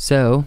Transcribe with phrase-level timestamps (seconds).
[0.00, 0.44] So,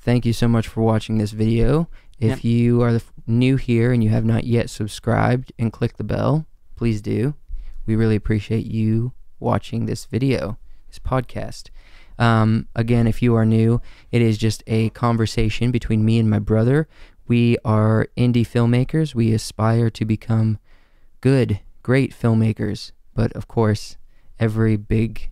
[0.00, 1.88] thank you so much for watching this video.
[2.18, 2.44] If Yep.
[2.44, 7.00] you are new here and you have not yet subscribed and clicked the bell, please
[7.00, 7.34] do.
[7.86, 10.58] We really appreciate you watching this video,
[10.88, 11.70] this podcast.
[12.18, 16.40] Um, again, if you are new, it is just a conversation between me and my
[16.40, 16.88] brother.
[17.28, 19.14] We are indie filmmakers.
[19.14, 20.58] We aspire to become
[21.20, 22.90] good, great filmmakers.
[23.14, 23.96] But of course,
[24.40, 25.30] every big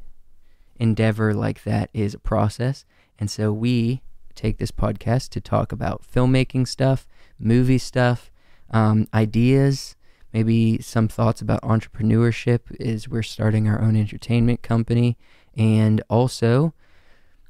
[0.77, 2.85] endeavor like that is a process.
[3.19, 4.03] And so we
[4.35, 7.07] take this podcast to talk about filmmaking stuff,
[7.39, 8.31] movie stuff,
[8.71, 9.97] um, ideas,
[10.33, 15.17] maybe some thoughts about entrepreneurship is we're starting our own entertainment company
[15.57, 16.75] and also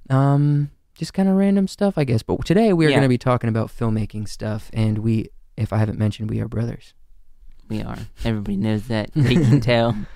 [0.09, 2.23] um, just kind of random stuff, I guess.
[2.23, 2.96] But today we are Yeah.
[2.96, 6.48] going to be talking about filmmaking stuff and we if I haven't mentioned we are
[6.48, 6.93] brothers.
[7.69, 7.98] We are.
[8.24, 9.10] Everybody knows that.
[9.16, 9.96] They can tell.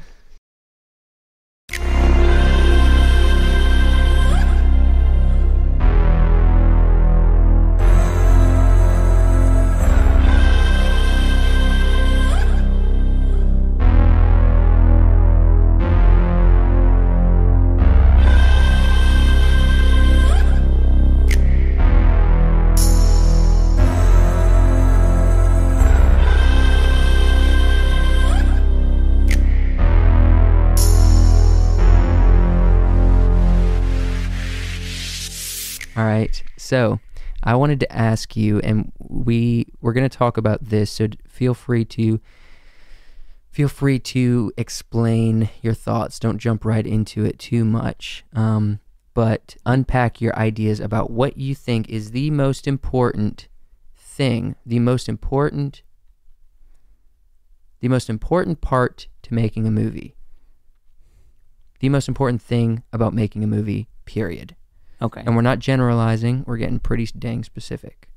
[36.70, 37.00] So,
[37.42, 40.88] I wanted to ask you, and we we're going to talk about this.
[40.92, 42.20] So, feel free to
[43.50, 46.20] feel free to explain your thoughts.
[46.20, 48.24] Don't jump right into it too much.
[48.32, 48.78] Um,
[49.14, 53.48] but unpack your ideas about what you think is the most important
[53.96, 55.82] thing, the most important,
[57.80, 60.14] the most important part to making a movie.
[61.80, 63.88] The most important thing about making a movie.
[64.04, 64.54] Period.
[65.02, 65.22] Okay.
[65.24, 68.08] And we're not generalizing, we're getting pretty dang specific.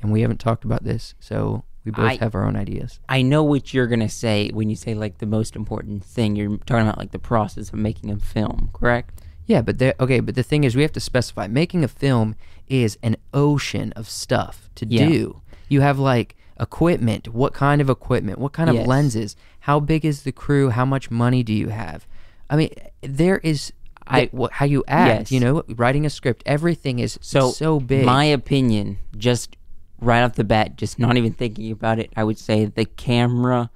[0.00, 3.00] And we haven't talked about this, so we both I- have our own ideas.
[3.08, 6.36] I know what you're gonna say when you say like the most important thing.
[6.36, 9.22] You're talking about like the process of making a film, correct?
[9.46, 12.36] Yeah, but there okay, but the thing is we have to specify making a film
[12.68, 15.08] is an ocean of stuff to Yeah.
[15.08, 15.40] do.
[15.70, 18.86] You have like equipment, what kind of equipment, what kind of Yes.
[18.86, 22.06] lenses, how big is the crew, how much money do you have?
[22.50, 22.70] I mean,
[23.02, 23.72] there is
[24.10, 25.32] I what, how you act, Yes.
[25.32, 28.04] you know, writing a script, everything is so So so big.
[28.04, 29.56] My opinion, just
[30.00, 33.70] right off the bat, just not even thinking about it, I would say the camera,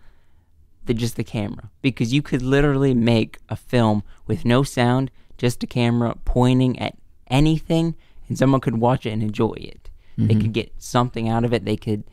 [0.87, 5.63] the just the camera, because you could literally make a film with no sound, just
[5.63, 6.97] a camera pointing at
[7.29, 7.97] anything,
[8.29, 9.91] and someone could watch it and enjoy it.
[10.19, 10.53] They could mm-hmm.
[10.53, 11.65] get something out of it.
[11.65, 12.05] They could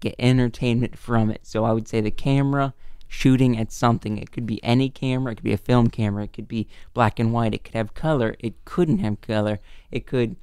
[0.00, 1.44] get entertainment from it.
[1.44, 2.72] So I would say the camera
[3.08, 4.18] shooting at something.
[4.18, 5.32] It could be any camera.
[5.32, 6.24] It could be a film camera.
[6.24, 7.54] It could be black and white.
[7.54, 8.36] It could have color.
[8.38, 9.58] It couldn't have color.
[9.90, 10.36] It could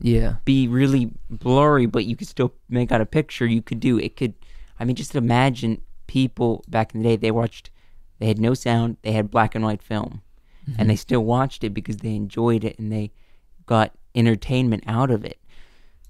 [0.00, 0.36] yeah.
[0.44, 3.46] be really blurry, but you could still make out a picture.
[3.46, 4.16] You could do it.
[4.16, 4.34] Could
[4.78, 7.16] I mean, just imagine people back in the day.
[7.16, 7.70] They watched.
[8.18, 8.98] They had no sound.
[9.02, 10.22] They had black and white film,
[10.66, 10.88] and mm-hmm.
[10.88, 13.12] they still watched it because they enjoyed it and they
[13.66, 15.38] got entertainment out of it.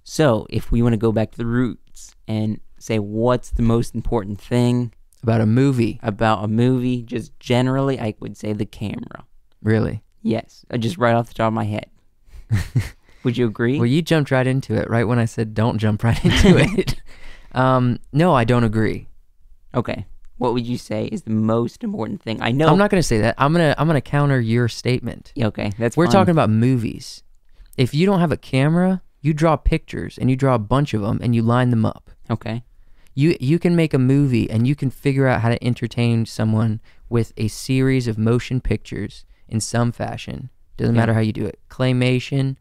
[0.02, 3.94] So, if we want to go back to the roots and say what's the most
[3.94, 4.92] important thing
[5.24, 9.24] About a movie, about a movie, just generally, I would say the camera.
[9.62, 10.02] really.
[10.22, 11.86] Yes, uh, just right off the top of my head.
[13.24, 13.78] would you agree?
[13.78, 17.00] Well, you jumped right into it, right when I said don't jump right into it.
[17.52, 19.08] Um, no, I don't agree.
[19.74, 20.06] Okay.
[20.36, 22.42] What would you say is the most important thing?
[22.42, 22.68] I know.
[22.68, 23.34] I'm not going to say that.
[23.38, 25.32] I'm gonna I'm gonna counter your statement.
[25.40, 26.12] Okay, that's We're fine.
[26.12, 27.22] talking about movies.
[27.76, 31.02] If you don't have a camera, you draw pictures and you draw a bunch of
[31.02, 32.10] them and you line them up.
[32.30, 32.64] Okay.
[33.14, 36.80] You you can make a movie and you can figure out how to entertain someone
[37.08, 40.50] with a series of motion pictures in some fashion.
[40.76, 41.00] Doesn't Yeah.
[41.02, 41.58] matter how you do it.
[41.70, 42.56] Claymation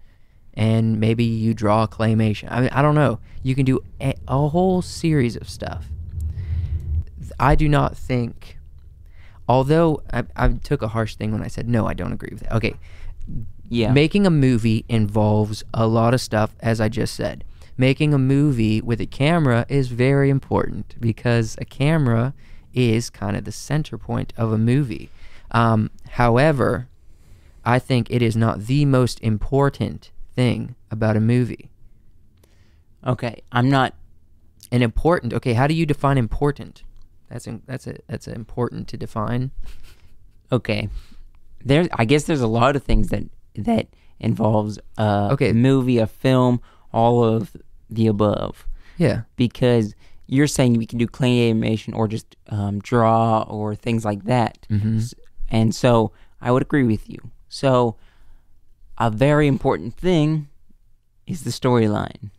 [0.54, 2.48] and maybe you draw claymation.
[2.52, 3.20] I mean, I don't know.
[3.42, 5.88] You can do a, a whole series of stuff.
[7.40, 8.60] I do not think
[9.50, 12.42] although I, I took a harsh thing when I said no, I don't agree with
[12.44, 12.54] that.
[12.54, 12.76] Okay,
[13.70, 13.92] Yeah.
[13.92, 17.44] Making a movie involves a lot of stuff, as I just said.
[17.78, 22.34] Making a movie with a camera is very important because a camera
[22.74, 25.10] is kind of the center point of a movie.
[25.52, 26.88] Um, however,
[27.66, 31.70] I think it is not the most important thing about a movie.
[33.06, 33.42] okay.
[33.52, 33.94] I'm not.
[34.72, 36.84] an important, okay, how do you define important?
[37.30, 39.52] That's in, that's a, that's a important to define.
[40.52, 40.90] Okay.
[41.64, 41.88] There.
[41.94, 43.24] I guess there's a lot of things that
[43.56, 43.88] that
[44.20, 45.52] involves a Okay.
[45.54, 46.60] movie, a film,
[46.94, 47.56] all of
[47.90, 48.68] the above.
[48.98, 49.22] Yeah.
[49.36, 49.96] Because
[50.28, 54.66] you're saying we can do clay animation or just um, draw or things like that.
[54.70, 55.14] Mhm.
[55.50, 56.12] And so
[56.42, 57.20] I would agree with you.
[57.50, 57.98] So
[58.98, 60.48] a very important thing
[61.28, 62.32] is the storyline.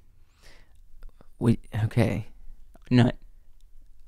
[1.39, 2.27] We, okay.
[2.91, 3.11] No,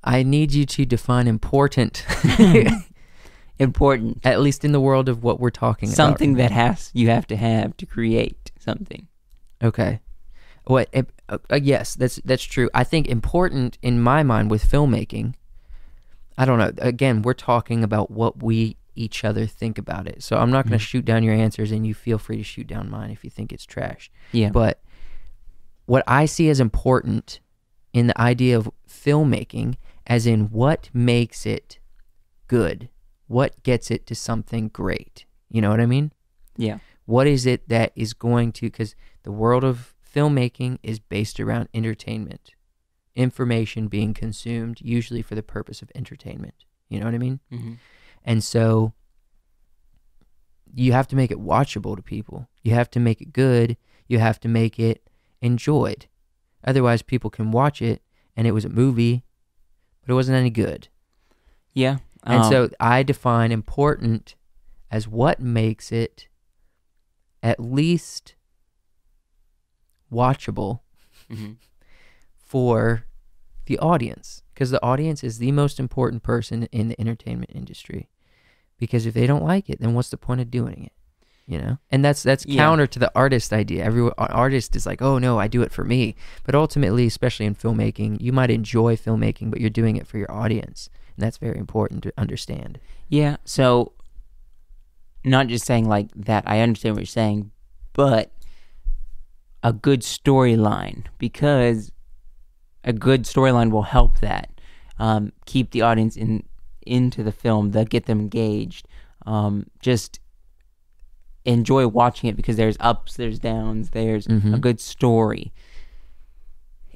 [0.05, 2.05] I need you to define important,
[3.59, 4.21] important.
[4.25, 6.19] at least in the world of what we're talking Something about.
[6.19, 9.09] Something that has you have to have to create something.
[9.63, 10.01] Okay.
[10.67, 10.89] What?
[10.95, 12.69] Uh, uh, yes, that's that's true.
[12.75, 15.35] I think important in my mind with filmmaking.
[16.39, 16.73] I don't know.
[16.79, 20.23] Again, we're talking about what we each other think about it.
[20.23, 20.89] So I'm not going to Mhm.
[20.89, 23.53] shoot down your answers, and you feel free to shoot down mine if you think
[23.53, 24.11] it's trash.
[24.33, 24.51] Yeah.
[24.51, 24.81] But
[25.87, 27.41] what I see as important
[27.93, 29.77] in the idea of filmmaking,
[30.07, 31.79] as in what makes it
[32.49, 32.89] good,
[33.29, 35.25] what gets it to something great.
[35.51, 36.13] You know what I mean?
[36.57, 36.79] yeah.
[37.05, 41.69] What is it that is going to, because the world of filmmaking is based around
[41.75, 42.53] entertainment,
[43.15, 46.55] information being consumed, usually for the purpose of entertainment.
[46.89, 47.41] You know what I mean?
[47.51, 47.75] hmm
[48.25, 48.93] And so
[50.75, 52.49] you have to make it watchable to people.
[52.63, 53.77] You have to make it good.
[54.09, 55.09] You have to make it
[55.41, 56.07] enjoyed.
[56.65, 58.03] Otherwise, people can watch it
[58.37, 59.25] and it was a movie,
[60.01, 60.89] but it wasn't any good.
[61.75, 61.99] Yeah.
[62.25, 64.35] And um, so I define important
[64.91, 66.29] as what makes it
[67.43, 68.35] at least
[70.13, 70.81] watchable
[71.31, 71.57] mhm.
[72.39, 73.05] for
[73.67, 78.09] the audience because the audience is the most important person in the entertainment industry
[78.79, 80.93] because if they don't like it then what's the point of doing it
[81.47, 82.63] you know and that's that's Yeah.
[82.63, 85.85] counter to the artist idea every artist is like oh no i do it for
[85.85, 86.15] me
[86.45, 90.31] but ultimately especially in filmmaking you might enjoy filmmaking but you're doing it for your
[90.31, 93.37] audience and that's very important to understand Yeah.
[93.45, 93.93] So,
[95.25, 96.45] not just saying like that.
[96.47, 97.51] I understand what you're saying,
[97.93, 98.31] but
[99.67, 101.91] a good storyline because
[102.85, 104.49] a good storyline will help that
[104.99, 106.45] um, keep the audience in
[106.87, 107.73] into the film.
[107.73, 108.87] That get them engaged.
[109.27, 110.21] Um, just
[111.45, 114.61] enjoy watching it because there's ups, there's downs, there's a Mhm.
[114.61, 115.53] good story.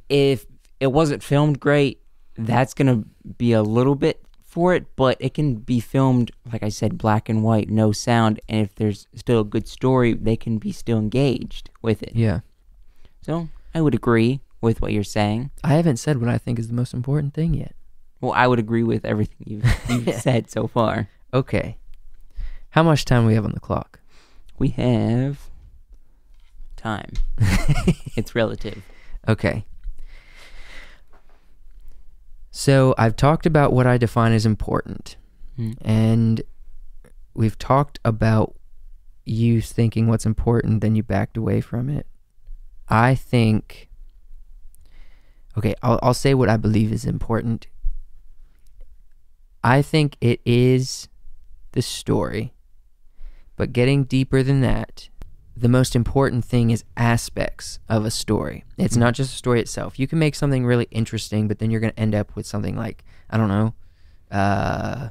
[0.08, 0.46] If
[0.80, 2.00] it wasn't filmed great,
[2.36, 3.04] that's gonna
[3.38, 7.28] be a little bit for it, but it can be filmed, like I said, black
[7.28, 10.98] and white, no sound, and if there's still a good story, they can be still
[10.98, 12.12] engaged with it.
[12.14, 12.40] yeah
[13.22, 15.50] So I would agree with what you're saying.
[15.64, 17.74] i haven't said what i think is the most important thing yet
[18.20, 21.08] Well, I would agree with everything you've, you've said so far.
[21.32, 21.78] okay
[22.70, 24.00] how much time do we have on the clock
[24.58, 25.38] We have
[26.76, 27.12] time.
[28.16, 28.82] it's relative.
[29.28, 29.64] Okay.
[32.50, 35.16] So I've talked about what I define as important,
[35.56, 35.72] Hmm.
[35.82, 36.42] and
[37.34, 38.54] we've talked about
[39.24, 42.06] you thinking what's important, then you backed away from it.
[42.90, 43.88] I think.
[45.56, 47.66] Okay, I'll, I'll say what I believe is important.
[49.62, 51.08] I think it is
[51.72, 52.54] the story,
[53.56, 55.08] but getting deeper than that,
[55.56, 58.64] the most important thing is aspects of a story.
[58.78, 59.98] It's not just a story itself.
[59.98, 62.76] You can make something really interesting, but then you're going to end up with something
[62.76, 63.74] like, I don't know,
[64.30, 65.10] uh,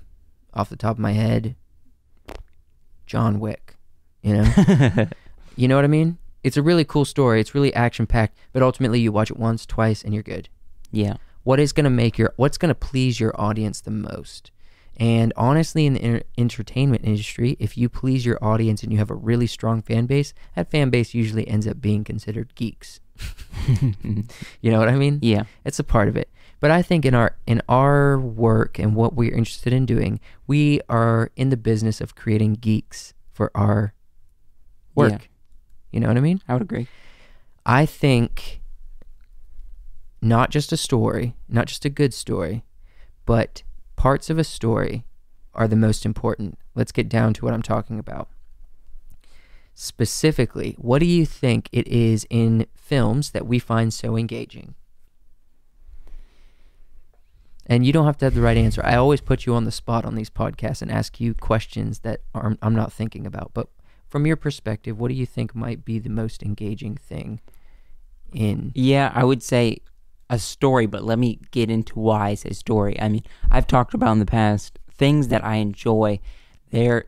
[0.53, 1.55] off the top of my head,
[3.05, 3.75] John Wick.
[4.23, 5.07] You know?
[5.55, 6.17] you know what I mean?
[6.43, 7.41] It's a really cool story.
[7.41, 10.47] It's really action packed, but ultimately you watch it once, twice, and you're good
[10.91, 11.15] Yeah.
[11.43, 14.51] what is going to make your what's going to please your audience the most
[14.97, 19.09] and honestly in the enter- entertainment industry if you please your audience and you have
[19.09, 22.99] a really strong fan base that fan base usually ends up being considered geeks
[24.61, 25.43] you know what i mean yeah.
[25.65, 29.13] it's a part of it but i think in our in our work and what
[29.13, 33.93] we're interested in doing we are in the business of creating geeks for our
[34.95, 35.17] work Yeah.
[35.91, 36.87] You know what i mean I would agree.
[37.65, 38.61] I think
[40.21, 42.63] not just a story, not just a good story,
[43.25, 43.63] but
[43.95, 45.05] parts of a story
[45.53, 46.57] are the most important.
[46.75, 48.29] Let's get down to what I'm talking about.
[49.73, 54.75] Specifically, what do you think it is in films that we find so engaging?
[57.65, 58.81] And you don't have to have the right answer.
[58.83, 62.21] I always put you on the spot on these podcasts and ask you questions that
[62.33, 63.51] are, I'm not thinking about.
[63.53, 63.67] But
[64.09, 67.39] from your perspective, what do you think might be the most engaging thing
[68.33, 69.79] in Yeah, I would say
[70.29, 72.99] a story, but let me get into why I say story.
[72.99, 76.19] I mean, I've talked about in the past things that I enjoy.
[76.71, 77.05] They're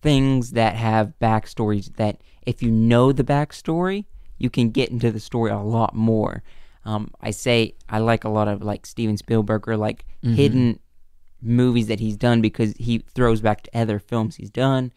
[0.00, 4.04] things that have backstories that if you know the backstory,
[4.38, 6.42] you can get into the story a lot more.
[6.84, 10.34] Um, I say I like a lot of like Steven Spielberg or like Mhm.
[10.34, 10.78] hidden
[11.40, 14.92] movies that he's done because he throws back to other films he's done,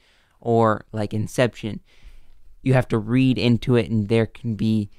[0.45, 1.81] or like Inception.
[2.61, 4.89] You have to read into it, and there can be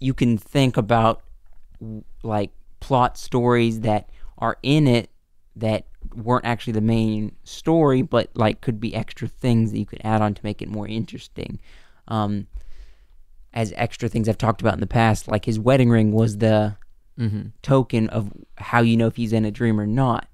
[0.00, 1.22] you can think about
[2.22, 4.08] like plot stories that
[4.38, 5.10] are in it
[5.56, 10.00] that weren't actually the main story, but like could be extra things that you could
[10.04, 11.60] add on to make it more interesting.
[12.06, 12.46] Um,
[13.52, 15.26] as extra things I've talked about in the past.
[15.26, 16.76] Like his wedding ring was the
[17.18, 17.48] Mm-hmm.
[17.62, 20.28] token of how you know if he's in a dream or not.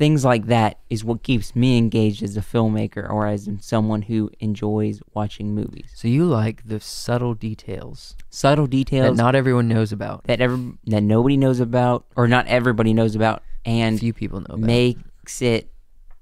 [0.00, 4.30] Things like that is what keeps me engaged as a filmmaker or as someone who
[4.40, 5.90] enjoys watching movies.
[5.94, 10.24] So you like the subtle details Subtle details that not everyone knows about.
[10.24, 14.54] that ever that nobody knows about or not everybody knows about and few people know
[14.54, 14.60] about.
[14.60, 15.70] makes it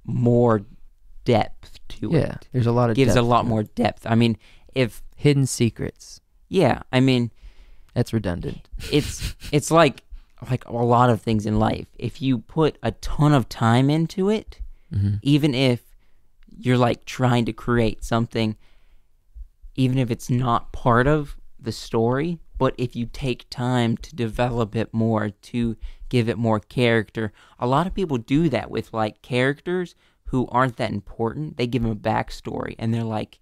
[0.04, 0.62] more
[1.24, 2.24] depth to yeah, it.
[2.26, 4.04] Yeah, there's a lot of Gives a lot more depth.
[4.08, 4.38] I mean,
[4.74, 6.20] if hidden secrets.
[6.48, 7.30] yeah, I mean,
[7.94, 8.68] That's redundant.
[8.90, 10.02] it's it's like
[10.50, 11.86] like a lot of things in life.
[11.98, 14.60] If you put a ton of time into it,
[14.94, 15.16] Mm-hmm.
[15.20, 15.82] even if
[16.48, 18.56] you're like trying to create something,
[19.74, 24.74] even if it's not part of the story, but if you take time to develop
[24.74, 25.76] it more, to
[26.08, 29.94] give it more character, a lot of people do that with like characters
[30.28, 31.58] who aren't that important.
[31.58, 33.38] They give them a backstory and they're like,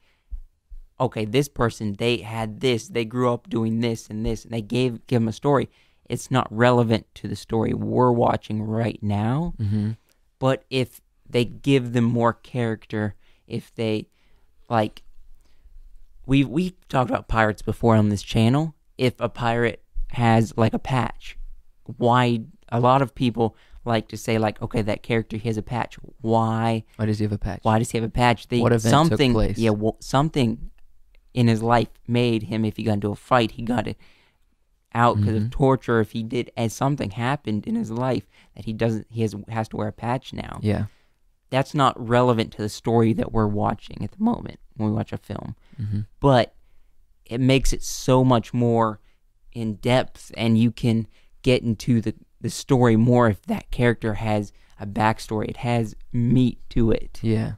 [0.99, 4.63] okay, this person, they had this, they grew up doing this and this, and they
[4.63, 5.69] gave give them a story.
[6.09, 9.55] It's not relevant to the story we're watching right now.
[9.61, 9.93] Mm-hmm.
[10.39, 13.15] But if they give them more character,
[13.47, 14.09] if they
[14.69, 15.03] like
[16.27, 18.75] we we talked about pirates before on this channel.
[18.99, 19.83] If a pirate
[20.13, 21.39] has like a patch,
[21.85, 25.63] why a lot of people like to say like, okay, that character he has a
[25.63, 25.97] patch.
[26.21, 27.61] Why Why does he have a patch?
[27.63, 28.49] why does he have a patch?
[28.49, 29.59] They, What event took something, place?
[29.59, 30.71] Yeah, well, something
[31.35, 32.65] in his life made him.
[32.65, 33.97] If he got into a fight, he got it
[34.97, 35.45] out because Mhm.
[35.47, 36.01] of torture.
[36.01, 38.27] If he did, as something happened in his life
[38.57, 40.59] that he doesn't, he has has to wear a patch now.
[40.63, 40.87] Yeah.
[41.51, 45.13] That's not relevant to the story that we're watching at the moment when we watch
[45.13, 45.55] a film.
[45.81, 46.01] Mm-hmm.
[46.21, 46.55] But
[47.25, 49.01] it makes it so much more
[49.53, 51.07] in depth, and you can
[51.43, 55.49] get into the the story more if that character has a backstory.
[55.49, 57.19] It has meat to it.
[57.23, 57.53] Yeah.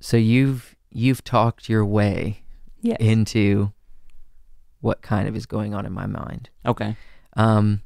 [0.00, 2.42] So you've you've talked your way
[2.82, 2.96] Yes.
[3.00, 3.72] into
[4.80, 6.50] what kind of is going on in my mind.
[6.64, 6.96] Okay.
[7.36, 7.82] Um,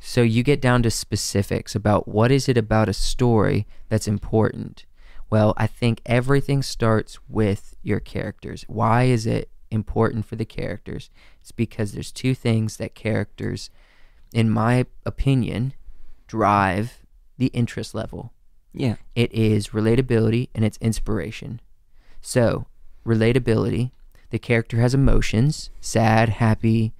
[0.00, 4.86] so you get down to specifics about what is it about a story that's important.
[5.30, 8.64] Well, I think everything starts with your characters.
[8.68, 11.10] Why is it important for the characters?
[11.40, 13.70] It's because there's two things that characters,
[14.32, 15.74] in my opinion,
[16.26, 17.02] drive
[17.36, 18.32] the interest level.
[18.72, 18.96] Yeah.
[19.14, 21.60] It is relatability and it's inspiration.
[22.20, 22.66] So,
[23.06, 23.90] relatability,
[24.30, 26.92] the character has emotions sad, happy,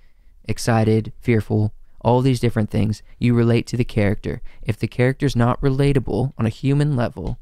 [0.45, 3.03] excited, fearful, all these different things.
[3.19, 4.41] You relate to the character.
[4.63, 7.39] If the character's not relatable on a human level,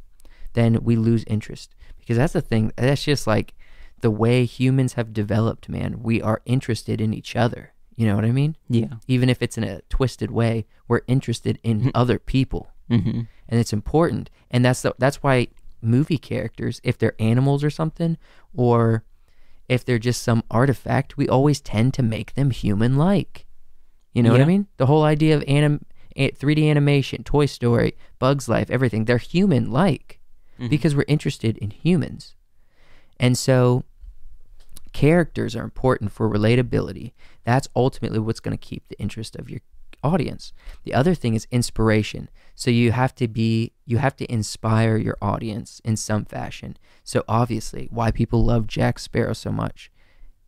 [0.55, 1.75] then we lose interest.
[1.99, 3.55] Because that's the thing, that's just like
[4.01, 6.03] the way humans have developed, man.
[6.03, 7.73] We are interested in each other.
[7.97, 8.57] You know what I mean?
[8.69, 8.95] Yeah.
[9.07, 13.23] Even if it's in a twisted way, we're interested in other people Mm-hmm.
[13.49, 15.49] and it's important and that's the, that's why
[15.83, 18.17] movie characters if they're animals or something
[18.55, 19.03] or
[19.69, 23.47] if they're just some artifact we always tend to make them human like
[24.13, 24.67] you know what i mean?
[24.79, 25.85] The whole idea of anim,
[26.17, 30.19] 3d animation toy story bugs life everything they're human like
[30.59, 30.71] Mhm.
[30.71, 32.35] because we're interested in humans.
[33.21, 33.85] And so
[34.93, 37.13] characters are important for relatability.
[37.45, 39.61] That's ultimately what's going to keep the interest of your
[40.03, 40.53] audience.
[40.85, 42.29] The other thing is inspiration.
[42.55, 46.77] So you have to be you have to inspire your audience in some fashion.
[47.05, 49.91] So obviously why people love jack sparrow so much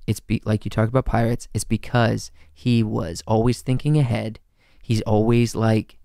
[0.07, 4.40] it's be like you talk about pirates it's because he was always thinking ahead.
[4.83, 5.99] He's always like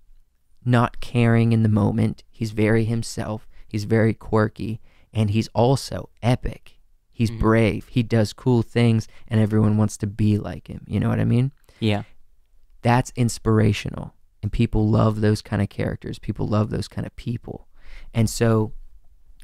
[0.66, 2.24] not caring in the moment.
[2.30, 3.48] He's very himself.
[3.68, 4.82] He's very quirky.
[5.14, 6.80] And he's also epic.
[7.12, 7.40] He's Mhm.
[7.40, 7.88] brave.
[7.90, 10.84] He does cool things and everyone wants to be like him.
[10.88, 11.52] You know what i mean?
[11.80, 12.04] Yeah.
[12.84, 14.14] That's inspirational.
[14.42, 16.20] And people love those kind of characters.
[16.20, 17.68] People love those kind of people.
[18.14, 18.74] And so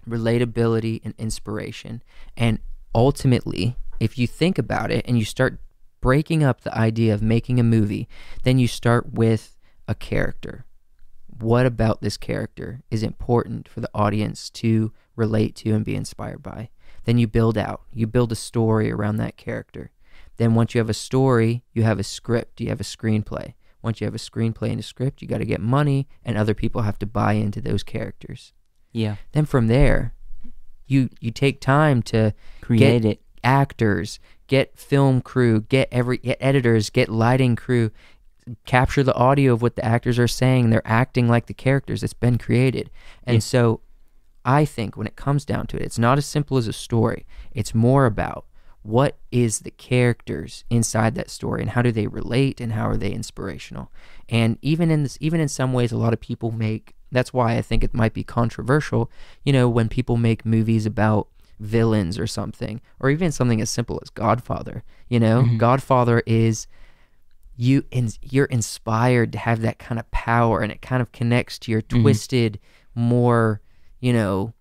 [0.07, 2.03] relatability and inspiration.
[2.35, 2.59] And
[2.93, 5.59] ultimately if you think about it and you start
[6.01, 8.07] breaking up the idea of making a movie
[8.43, 10.65] then you start with a character.
[11.27, 16.43] What about this character is important for the audience to relate to and be inspired
[16.43, 16.69] by?
[17.05, 17.81] Then you build out.
[17.93, 19.91] You build a story around that character
[20.39, 23.53] then once you have a story, you have a script, you have a screenplay.
[23.81, 26.53] Once you have a screenplay and a script, you got to get money and other
[26.53, 28.51] people have to buy into those characters.
[28.91, 29.15] Yeah.
[29.33, 30.13] Then from there,
[30.87, 33.21] you you take time to Create it.
[33.43, 37.91] actors, get film crew, get every get editors, get lighting crew,
[38.65, 40.69] capture the audio of what the actors are saying.
[40.71, 42.89] They're acting like the characters that's been created.
[43.23, 43.39] And Yeah.
[43.41, 43.81] so
[44.43, 47.25] I think when it comes down to it, it's not as simple as a story.
[47.53, 48.45] It's more about
[48.81, 52.97] what is the characters inside that story and how do they relate and how are
[52.97, 53.91] they inspirational.
[54.29, 57.57] And even in this even in some ways a lot of people make that's why
[57.57, 59.09] I think it might be controversial,
[59.43, 61.27] you know, when people make movies about
[61.59, 64.83] villains or something, or even something as simple as Godfather.
[65.09, 65.57] You know, Mhm.
[65.57, 66.67] Godfather is
[67.57, 71.59] you in, you're inspired to have that kind of power, and it kind of connects
[71.59, 72.01] to your Mhm.
[72.01, 72.59] twisted,
[72.95, 73.61] more
[73.99, 74.53] you know,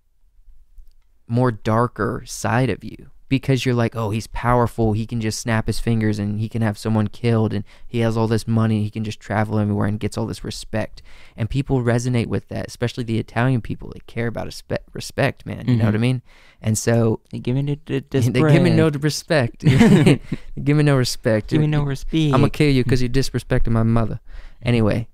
[1.27, 4.93] more darker side of you because you're like, oh, he's powerful.
[4.93, 8.17] He can just snap his fingers and he can have someone killed, and he has
[8.17, 8.83] all this money.
[8.83, 11.01] He can just travel everywhere and gets all this respect.
[11.37, 13.91] And people resonate with that, especially the Italian people.
[13.93, 14.51] They care about
[14.93, 15.67] respect, man.
[15.67, 16.01] You know what I Mhm.
[16.01, 16.21] mean?
[16.61, 19.59] And so They give me the, the, they give me no respect.
[19.61, 20.19] they
[20.61, 21.49] give me no respect.
[21.49, 22.13] give me no respect.
[22.13, 24.19] I'm gonna kill you because you disrespected my mother.
[24.61, 25.07] Anyway,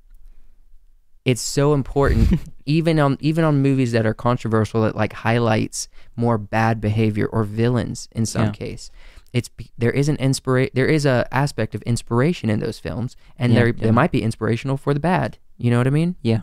[1.26, 6.38] it's so important, even on even on movies that are controversial, that like highlights more
[6.38, 8.52] bad behavior or villains in some Yeah.
[8.52, 8.92] case.
[9.34, 13.52] It's there is an inspira- there is a aspect of inspiration in those films, and
[13.54, 15.38] Yeah, they might be inspirational for the bad.
[15.58, 16.16] You know what I mean?
[16.22, 16.42] Yeah.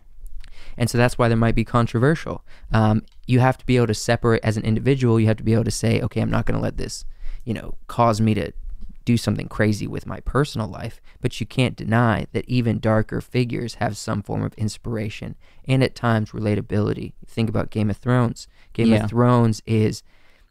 [0.76, 2.44] And so that's why they might be controversial.
[2.72, 5.18] Um, you have to be able to separate as an individual.
[5.18, 7.04] You have to be able to say, okay, I'm not going to let this,
[7.44, 8.52] you know, cause me to
[9.04, 11.00] do something crazy with my personal life.
[11.20, 15.94] But you can't deny that even darker figures have some form of inspiration and at
[15.94, 17.12] times relatability.
[17.26, 18.48] Think about Game of Thrones.
[18.72, 19.04] Game Yeah.
[19.04, 20.02] of Thrones is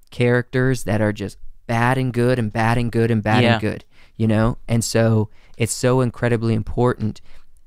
[0.10, 3.54] characters that are just bad and good and bad and good and bad Yeah.
[3.54, 3.86] and good,
[4.18, 4.58] you know?
[4.68, 7.22] And so it's so incredibly important.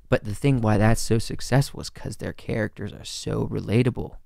[0.08, 4.16] But the thing why that's so successful is because their characters are so relatable.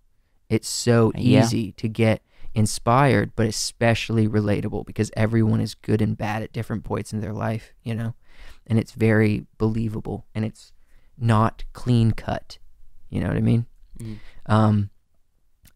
[0.48, 1.42] It's so Yeah.
[1.44, 2.22] easy to get
[2.58, 7.32] inspired, but especially relatable because everyone is good and bad at different points in their
[7.32, 8.14] life, you know?
[8.66, 10.72] And it's very believable and it's
[11.16, 12.58] not clean cut.
[13.10, 13.66] You know what I mean?
[14.00, 14.18] Mhm.
[14.46, 14.90] Um,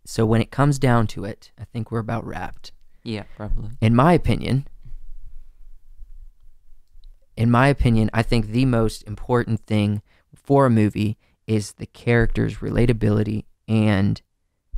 [0.05, 2.73] so when it comes down to it, I think we're about wrapped.
[3.05, 3.71] Yeah, probably.
[3.81, 4.67] In my opinion,
[7.37, 10.03] in my opinion, I think the most important thing
[10.35, 14.21] for a movie is the character's relatability and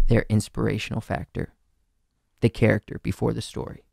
[0.09, 1.55] their inspirational factor.
[2.45, 3.85] The character before the story.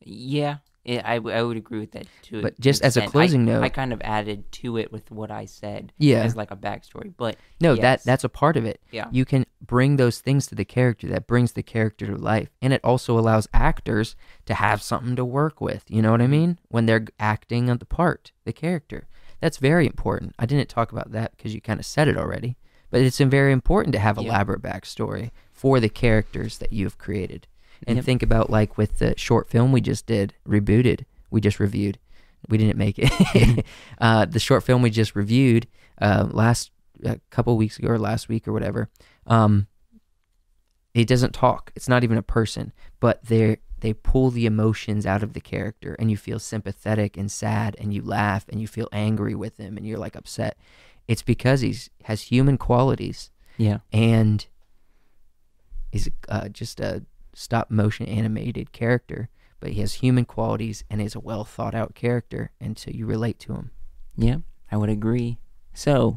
[0.00, 2.40] Yeah, I I, I would agree with that too.
[2.40, 5.32] But just as a closing I, note- I kind of added to it with what
[5.32, 6.22] I said Yeah.
[6.22, 7.12] as like a backstory.
[7.16, 8.80] But No, that that's a part of it.
[8.92, 12.50] yeah, You can bring those things to the character that brings the character to life.
[12.62, 15.82] And it also allows actors to have something to work with.
[15.88, 16.30] You know what I mm-hmm.
[16.30, 16.58] mean?
[16.68, 19.08] When they're acting on the part, the character.
[19.40, 20.36] That's very important.
[20.38, 22.56] I didn't talk about that because you kind of said it already.
[22.88, 24.28] But it's very important to have Yeah.
[24.28, 27.46] elaborate backstory for the characters that you've created.
[27.86, 28.04] And Yep.
[28.04, 31.98] think about like with the short film we just did, rebooted, we just reviewed.
[32.48, 33.64] We didn't make it.
[34.00, 35.66] uh, the short film we just reviewed
[36.00, 36.70] uh, last
[37.04, 38.88] a couple weeks ago or last week or whatever.
[39.26, 39.66] Um,
[40.94, 41.72] it doesn't talk.
[41.74, 45.94] It's not even a person, but they they pull the emotions out of the character,
[45.98, 49.76] and you feel sympathetic and sad, and you laugh, and you feel angry with him,
[49.76, 50.56] and you're like upset.
[51.08, 54.46] It's because he's has human qualities, yeah, and
[55.96, 57.04] he's uh, just a
[57.34, 59.28] stop motion animated character,
[59.60, 63.06] but he has human qualities and is a well thought out character, and so you
[63.06, 63.70] relate to him.
[64.16, 64.36] yeah.
[64.70, 65.38] I would agree.
[65.74, 66.16] So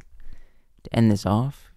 [0.84, 1.72] to end this off,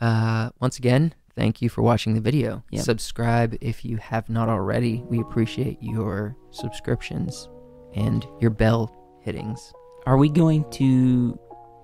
[0.00, 2.62] Uh, once again, thank you for watching the video.
[2.70, 2.82] Yep.
[2.84, 5.02] Subscribe if you have not already.
[5.08, 7.48] We appreciate your subscriptions
[7.94, 8.82] and your bell
[9.22, 9.72] hittings.
[10.06, 11.38] are we going to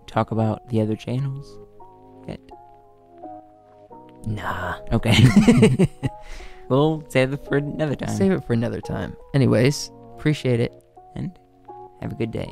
[0.06, 1.58] talk about the other channels
[2.28, 2.40] yet?
[4.26, 4.78] Nah.
[4.92, 5.16] Okay,
[6.68, 8.16] we'll save it for another time.
[8.16, 9.16] Save it for another time.
[9.34, 10.72] Anyways, appreciate it.
[11.14, 11.36] and
[12.00, 12.50] have a good day.